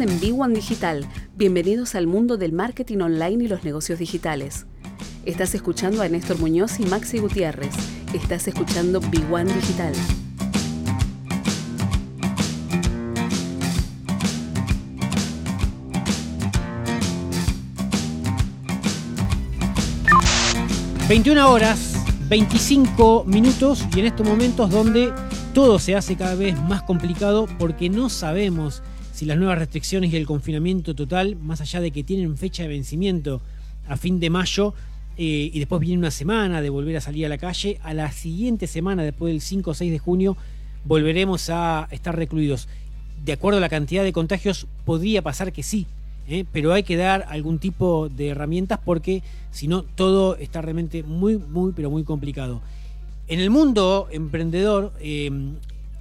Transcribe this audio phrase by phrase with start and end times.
[0.00, 1.04] En B1 Digital.
[1.34, 4.64] Bienvenidos al mundo del marketing online y los negocios digitales.
[5.24, 7.72] Estás escuchando a Néstor Muñoz y Maxi Gutiérrez.
[8.14, 9.92] Estás escuchando B1 Digital.
[21.08, 21.94] ...21 horas,
[22.28, 23.84] 25 minutos...
[23.96, 25.12] ...y en estos momentos donde
[25.54, 27.48] todo se hace cada vez más complicado...
[27.58, 28.82] ...porque no sabemos
[29.18, 32.68] si las nuevas restricciones y el confinamiento total, más allá de que tienen fecha de
[32.68, 33.40] vencimiento
[33.88, 34.74] a fin de mayo,
[35.16, 38.12] eh, y después viene una semana de volver a salir a la calle, a la
[38.12, 40.36] siguiente semana, después del 5 o 6 de junio,
[40.84, 42.68] volveremos a estar recluidos.
[43.24, 45.88] De acuerdo a la cantidad de contagios, podría pasar que sí,
[46.28, 46.44] ¿eh?
[46.52, 51.38] pero hay que dar algún tipo de herramientas porque si no, todo está realmente muy,
[51.38, 52.60] muy, pero muy complicado.
[53.26, 55.28] En el mundo emprendedor, eh,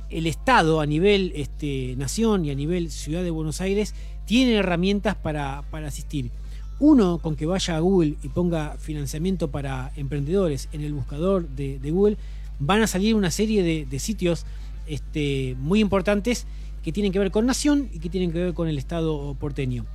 [0.10, 3.94] el Estado a nivel este, nación y a nivel ciudad de Buenos Aires
[4.26, 6.32] tiene herramientas para, asistir.
[6.80, 11.80] Uno, con que vaya a Google y ponga financiamiento para emprendedores en el buscador de,
[11.92, 12.18] Google,
[12.60, 14.46] van a salir una serie de, sitios
[14.88, 16.46] este, muy importantes
[16.84, 19.86] que tienen que ver con Nación y que tienen que ver con el Estado porteño.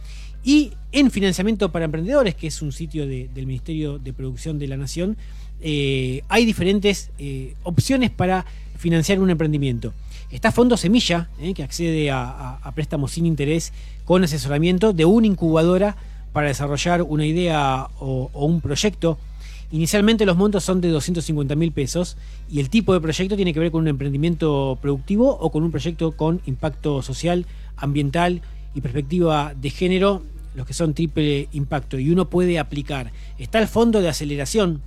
[0.45, 4.77] Y en Financiamiento para Emprendedores, que es un sitio del Ministerio de Producción de la
[4.77, 5.17] Nación,
[5.61, 8.45] eh, hay diferentes eh, opciones para
[8.77, 9.95] financiar un emprendimiento.
[10.31, 13.73] Está Fondo Semilla, eh, que accede a, préstamos sin interés
[14.05, 15.97] con asesoramiento de una incubadora
[16.33, 19.19] para desarrollar una idea o, un proyecto.
[19.71, 22.17] Inicialmente los montos son de 250 mil pesos
[22.51, 25.71] y el tipo de proyecto tiene que ver con un emprendimiento productivo o con un
[25.71, 27.47] proyecto con impacto social,
[27.77, 28.43] ambiental
[28.75, 30.23] y perspectiva de género,
[30.55, 31.99] los que son triple impacto.
[31.99, 33.13] Y uno puede aplicar.
[33.39, 34.83] Está el fondo de aceleración,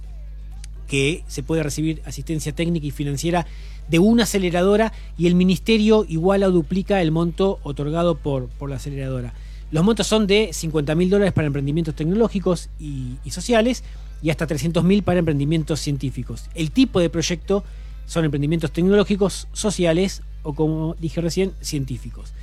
[0.88, 3.46] que se puede recibir asistencia técnica y financiera
[3.88, 8.78] de una aceleradora y el ministerio iguala o duplica el monto otorgado por, por la
[8.78, 9.34] aceleradora.
[9.72, 13.84] Los montos son de 50 mil dólares para emprendimientos tecnológicos y, sociales
[14.22, 16.46] y hasta 300 mil para emprendimientos científicos.
[16.54, 17.64] El tipo de proyecto
[18.06, 22.34] son emprendimientos tecnológicos, sociales o, como dije recién, científicos.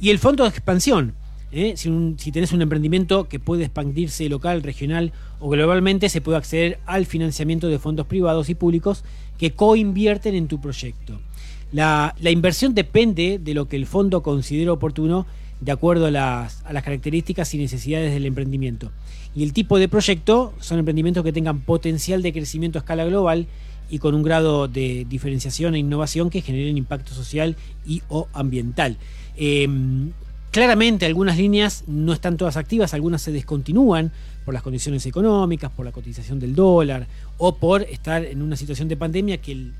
[0.00, 1.14] Y el fondo de expansión,
[1.52, 1.74] ¿eh?
[1.76, 6.78] si, si tenés un emprendimiento que puede expandirse local, regional o globalmente, se puede acceder
[6.86, 9.04] al financiamiento de fondos privados y públicos
[9.38, 11.20] que coinvierten en tu proyecto.
[11.72, 15.26] La, inversión depende de lo que el fondo considere oportuno
[15.60, 18.92] de acuerdo a las, características y necesidades del emprendimiento.
[19.34, 23.46] Y el tipo de proyecto son emprendimientos que tengan potencial de crecimiento a escala global
[23.88, 28.98] y con un grado de diferenciación e innovación que generen impacto social y o ambiental.
[29.36, 30.12] Em,
[30.52, 34.12] claramente algunas líneas no están todas activas, algunas se descontinúan
[34.44, 37.06] por las condiciones económicas, por la cotización del dólar
[37.38, 39.70] o por estar en una situación de pandemia que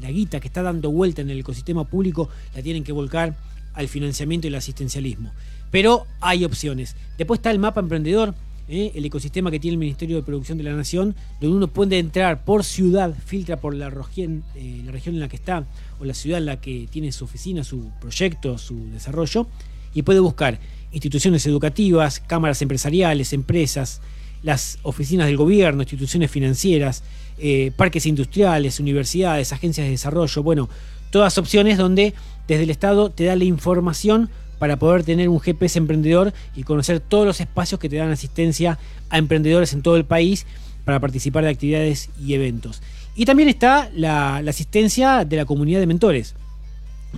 [0.00, 3.34] la guita que está dando vuelta en el ecosistema público la tienen que volcar
[3.74, 5.32] al financiamiento y el asistencialismo.
[5.70, 6.94] Pero hay opciones.
[7.18, 8.34] Después está el mapa emprendedor,
[8.68, 8.92] ¿eh?
[8.94, 12.44] el ecosistema que tiene el Ministerio de Producción de la Nación, donde uno puede entrar
[12.44, 15.64] por ciudad, filtra por la eh, la región en la que está
[15.98, 19.48] o la ciudad en la que tiene su oficina, su proyecto, su desarrollo,
[19.94, 20.58] y puede buscar
[20.92, 24.00] instituciones educativas, cámaras empresariales, empresas,
[24.42, 27.02] las oficinas del gobierno, instituciones financieras,
[27.38, 30.68] eh, parques industriales, universidades, agencias de desarrollo, bueno,
[31.10, 32.14] todas opciones donde
[32.48, 37.00] desde el Estado te da la información para poder tener un GPS emprendedor y conocer
[37.00, 38.78] todos los espacios que te dan asistencia
[39.08, 40.46] a emprendedores en todo el país
[40.84, 42.82] para participar de actividades y eventos.
[43.16, 46.34] Y también está la, asistencia de la comunidad de mentores,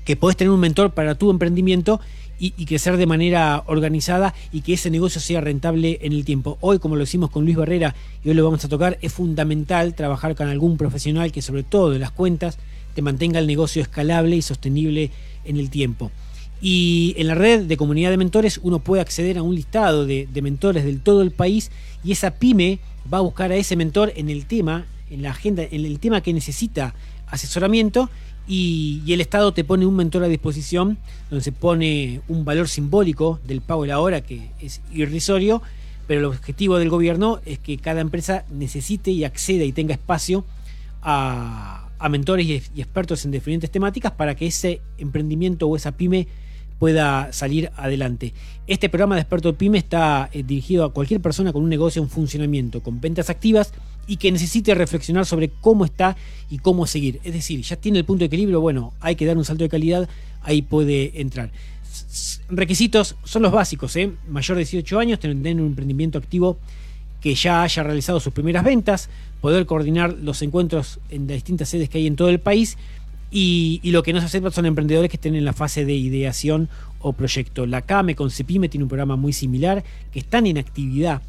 [0.05, 2.01] que podés tener un mentor para tu emprendimiento
[2.43, 6.59] y, crecer de manera organizada y que ese negocio sea rentable en el tiempo.
[6.61, 7.95] Hoy, como lo hicimos con Luis Barrera
[8.25, 11.91] y hoy lo vamos a tocar, es fundamental trabajar con algún profesional que sobre todo
[11.91, 12.59] de las cuentas
[12.95, 15.13] te mantenga el negocio escalable y sostenible
[15.45, 16.11] en el tiempo.
[16.61, 20.29] Y en la red de comunidad de mentores uno puede acceder a un listado de,
[20.33, 21.71] de mentores del todo el país
[22.03, 22.81] y esa pyme
[23.13, 26.23] va a buscar a ese mentor en el tema, en la agenda, en el tema
[26.23, 26.95] que necesita
[27.33, 28.09] asesoramiento
[28.47, 30.99] y, el Estado te pone un mentor a disposición
[31.31, 35.63] donde se pone un valor simbólico del pago de la hora que es irrisorio,
[36.07, 40.45] pero el objetivo del gobierno es que cada empresa necesite y acceda y tenga espacio
[41.03, 46.27] a, mentores y, expertos en diferentes temáticas para que ese emprendimiento o esa pyme
[46.81, 48.35] pueda salir adelante.
[48.67, 52.09] Este programa de experto pyme está eh, dirigido a cualquier persona con un negocio en
[52.09, 53.73] funcionamiento, con ventas activas
[54.13, 56.19] y que necesite reflexionar sobre cómo está
[56.51, 57.19] y cómo seguir.
[57.25, 59.71] Es decir, ya tiene el punto de equilibrio, bueno, hay que dar un salto de
[59.71, 60.07] calidad,
[60.43, 61.51] ahí puede entrar.
[62.51, 64.13] Requisitos son los básicos, ¿eh?
[64.29, 66.59] mayor de 18 años, tener un emprendimiento activo
[67.23, 69.09] que ya haya realizado sus primeras ventas,
[69.41, 72.77] poder coordinar los encuentros en las distintas sedes que hay en todo el país
[73.31, 76.69] Y, lo que nos acepta son emprendedores que estén en la fase de ideación
[77.01, 77.65] o proyecto.
[77.65, 79.83] La CAME con Cepime tiene un programa muy similar,
[80.13, 81.23] que están en actividad.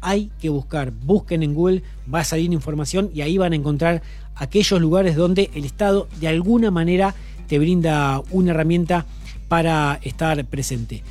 [0.00, 1.82] Hay que buscar, busquen en Google,
[2.12, 4.02] va a salir información y ahí van a encontrar
[4.34, 7.14] aquellos lugares donde el Estado de alguna manera
[7.48, 9.06] te brinda una herramienta
[9.48, 11.02] para estar presente.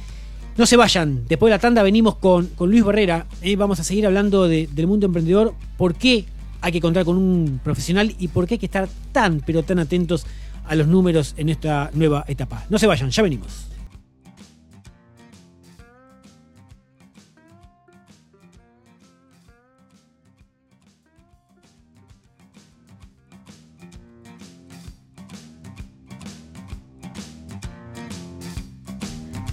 [0.58, 3.56] No se vayan, después de la tanda venimos con, con Luis Barrera, ¿eh?
[3.56, 6.26] vamos a seguir hablando del mundo emprendedor, por qué
[6.62, 9.80] hay que contar con un profesional y por qué hay que estar tan, pero tan
[9.80, 10.26] atentos
[10.66, 12.66] a los números en esta nueva etapa.
[12.70, 13.68] No se vayan, ya venimos.